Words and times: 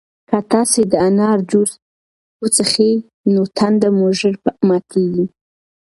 که 0.29 0.37
تاسي 0.51 0.81
د 0.91 0.93
انار 1.07 1.37
جوس 1.49 1.71
وڅښئ 2.41 2.91
نو 3.33 3.41
تنده 3.57 3.89
مو 3.97 4.07
ژر 4.19 4.35
ماتیږي. 4.67 5.25